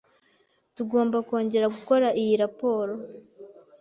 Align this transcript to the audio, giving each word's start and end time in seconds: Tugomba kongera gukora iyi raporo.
Tugomba 0.75 1.17
kongera 1.27 1.67
gukora 1.75 2.07
iyi 2.21 2.33
raporo. 2.43 2.93